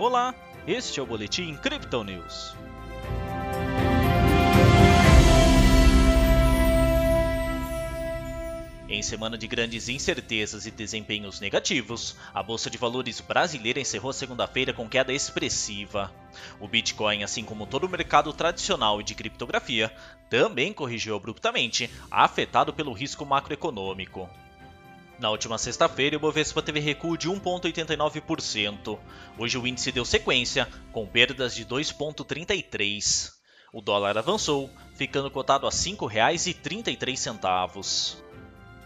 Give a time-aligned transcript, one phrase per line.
[0.00, 0.34] Olá,
[0.66, 2.56] este é o Boletim Crypto News.
[8.88, 14.72] Em semana de grandes incertezas e desempenhos negativos, a Bolsa de Valores brasileira encerrou segunda-feira
[14.72, 16.10] com queda expressiva.
[16.58, 19.94] O Bitcoin, assim como todo o mercado tradicional e de criptografia,
[20.30, 24.30] também corrigiu abruptamente, afetado pelo risco macroeconômico.
[25.20, 28.98] Na última sexta-feira, o Bovespa teve recuo de 1,89%.
[29.36, 33.32] Hoje o índice deu sequência, com perdas de 2,33%.
[33.70, 38.16] O dólar avançou, ficando cotado a R$ 5,33.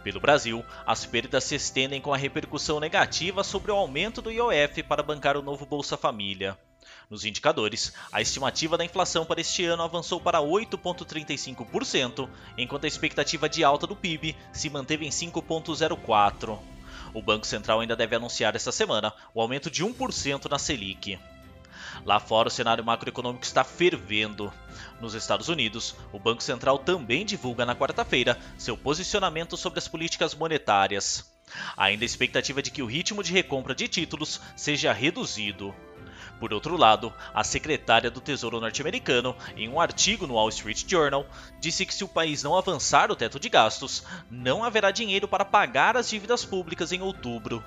[0.02, 4.82] Pelo Brasil, as perdas se estendem com a repercussão negativa sobre o aumento do IOF
[4.82, 6.58] para bancar o novo Bolsa Família.
[7.08, 13.48] Nos indicadores, a estimativa da inflação para este ano avançou para 8,35%, enquanto a expectativa
[13.48, 16.58] de alta do PIB se manteve em 5,04%.
[17.12, 21.18] O Banco Central ainda deve anunciar esta semana o aumento de 1% na Selic.
[22.04, 24.52] Lá fora, o cenário macroeconômico está fervendo.
[25.00, 30.34] Nos Estados Unidos, o Banco Central também divulga na quarta-feira seu posicionamento sobre as políticas
[30.34, 31.32] monetárias.
[31.76, 35.74] Ainda a expectativa de que o ritmo de recompra de títulos seja reduzido.
[36.40, 41.26] Por outro lado, a secretária do Tesouro norte-americano, em um artigo no Wall Street Journal,
[41.60, 45.44] disse que se o país não avançar o teto de gastos, não haverá dinheiro para
[45.44, 47.64] pagar as dívidas públicas em outubro.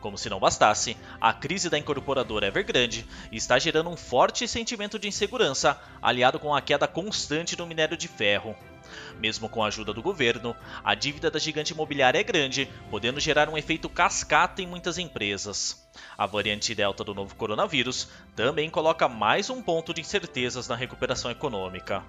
[0.00, 5.08] Como se não bastasse, a crise da incorporadora Evergrande está gerando um forte sentimento de
[5.08, 8.54] insegurança, aliado com a queda constante no minério de ferro.
[9.18, 13.48] Mesmo com a ajuda do governo, a dívida da gigante imobiliária é grande, podendo gerar
[13.48, 15.88] um efeito cascata em muitas empresas.
[16.16, 21.30] A variante Delta do novo coronavírus também coloca mais um ponto de incertezas na recuperação
[21.30, 22.04] econômica.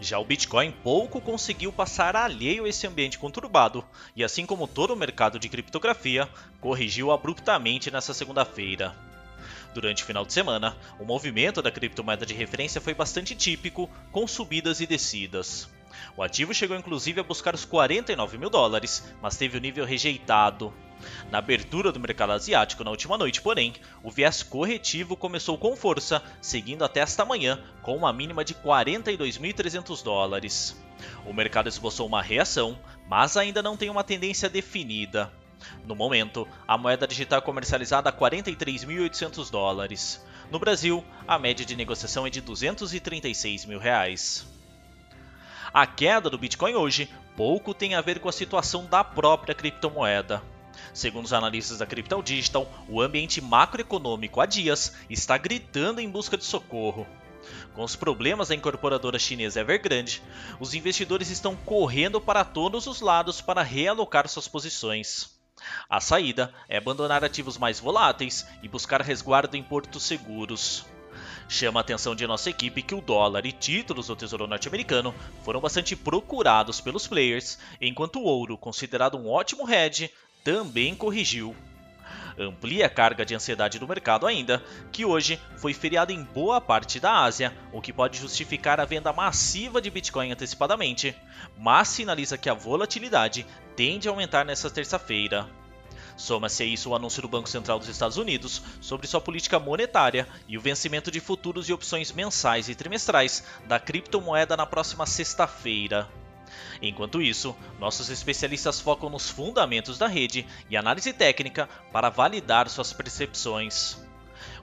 [0.00, 4.92] Já o Bitcoin pouco conseguiu passar alheio a esse ambiente conturbado, e assim como todo
[4.92, 6.28] o mercado de criptografia,
[6.60, 8.94] corrigiu abruptamente nesta segunda-feira.
[9.74, 14.26] Durante o final de semana, o movimento da criptomoeda de referência foi bastante típico, com
[14.26, 15.68] subidas e descidas.
[16.16, 20.72] O ativo chegou inclusive a buscar os 49 mil dólares, mas teve o nível rejeitado.
[21.30, 26.22] Na abertura do mercado asiático na última noite, porém, o viés corretivo começou com força,
[26.40, 30.76] seguindo até esta manhã com uma mínima de 42.300 dólares.
[31.24, 35.32] O mercado esboçou uma reação, mas ainda não tem uma tendência definida.
[35.84, 40.24] No momento, a moeda digital é comercializada a 43.800 dólares.
[40.50, 44.46] No Brasil, a média de negociação é de 236 mil reais.
[45.72, 50.42] A queda do Bitcoin hoje pouco tem a ver com a situação da própria criptomoeda.
[50.92, 56.36] Segundo os analistas da Crypto Digital, o ambiente macroeconômico há dias está gritando em busca
[56.36, 57.06] de socorro.
[57.74, 60.22] Com os problemas da incorporadora chinesa Evergrande,
[60.58, 65.38] os investidores estão correndo para todos os lados para realocar suas posições.
[65.88, 70.86] A saída é abandonar ativos mais voláteis e buscar resguardo em portos seguros.
[71.48, 75.60] Chama a atenção de nossa equipe que o dólar e títulos do Tesouro Norte-Americano foram
[75.60, 80.12] bastante procurados pelos players, enquanto o ouro, considerado um ótimo hedge,
[80.44, 81.54] também corrigiu.
[82.38, 84.62] Amplia a carga de ansiedade do mercado ainda,
[84.92, 89.12] que hoje foi feriado em boa parte da Ásia, o que pode justificar a venda
[89.12, 91.16] massiva de Bitcoin antecipadamente,
[91.58, 93.44] mas sinaliza que a volatilidade
[93.74, 95.48] tende a aumentar nesta terça-feira.
[96.16, 100.26] Soma-se a isso o anúncio do Banco Central dos Estados Unidos sobre sua política monetária
[100.48, 106.08] e o vencimento de futuros e opções mensais e trimestrais da criptomoeda na próxima sexta-feira.
[106.80, 112.92] Enquanto isso, nossos especialistas focam nos fundamentos da rede e análise técnica para validar suas
[112.92, 113.98] percepções.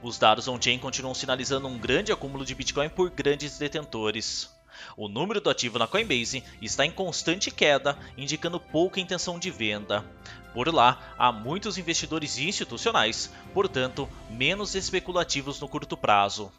[0.01, 4.49] Os dados on-chain continuam sinalizando um grande acúmulo de Bitcoin por grandes detentores.
[4.95, 10.05] O número do ativo na Coinbase está em constante queda, indicando pouca intenção de venda.
[10.53, 16.51] Por lá, há muitos investidores institucionais, portanto, menos especulativos no curto prazo.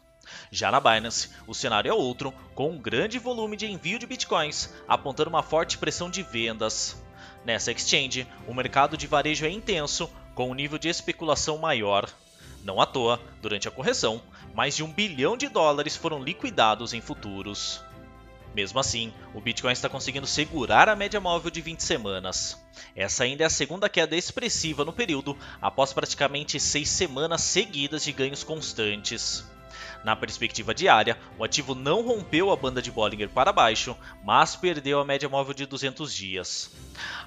[0.51, 4.73] Já na Binance, o cenário é outro, com um grande volume de envio de bitcoins,
[4.87, 7.01] apontando uma forte pressão de vendas.
[7.45, 12.09] Nessa exchange, o mercado de varejo é intenso, com um nível de especulação maior.
[12.63, 14.21] Não à toa, durante a correção,
[14.53, 17.81] mais de um bilhão de dólares foram liquidados em futuros.
[18.53, 22.59] Mesmo assim, o Bitcoin está conseguindo segurar a média móvel de 20 semanas.
[22.95, 28.11] Essa ainda é a segunda queda expressiva no período, após praticamente seis semanas seguidas de
[28.11, 29.45] ganhos constantes.
[30.03, 34.99] Na perspectiva diária, o ativo não rompeu a banda de Bollinger para baixo, mas perdeu
[34.99, 36.71] a média móvel de 200 dias.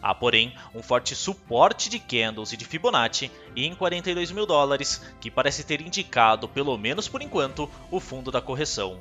[0.01, 5.31] Há, porém, um forte suporte de candles e de Fibonacci em 42 mil dólares, que
[5.31, 9.01] parece ter indicado, pelo menos por enquanto, o fundo da correção.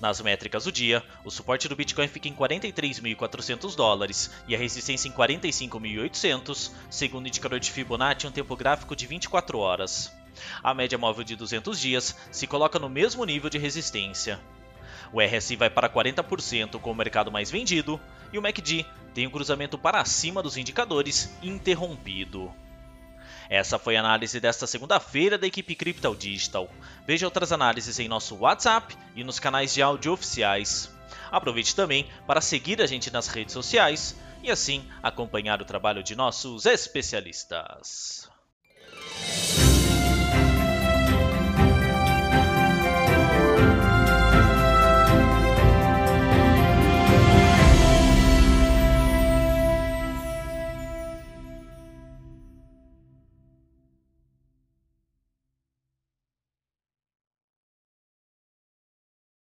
[0.00, 5.08] Nas métricas do dia, o suporte do Bitcoin fica em 43.400 dólares e a resistência
[5.08, 10.12] em 45.800, segundo o indicador de Fibonacci em um tempo gráfico de 24 horas.
[10.62, 14.40] A média móvel de 200 dias se coloca no mesmo nível de resistência.
[15.12, 18.00] O RSI vai para 40% com o mercado mais vendido
[18.32, 22.50] e o MACD tem um cruzamento para cima dos indicadores interrompido.
[23.50, 26.70] Essa foi a análise desta segunda-feira da equipe Crypto Digital.
[27.06, 30.90] Veja outras análises em nosso WhatsApp e nos canais de áudio oficiais.
[31.30, 36.16] Aproveite também para seguir a gente nas redes sociais e assim acompanhar o trabalho de
[36.16, 38.30] nossos especialistas.